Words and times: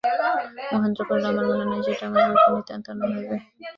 মহেন্দ্র 0.73 1.01
কহিল, 1.07 1.23
আমার 1.31 1.45
মনে 1.49 1.63
হয়, 1.69 1.81
সেটা 1.87 2.03
আমার 2.09 2.23
পক্ষে 2.33 2.51
নিতান্ত 2.55 2.85
অন্যায় 2.93 3.13
হইবে। 3.15 3.35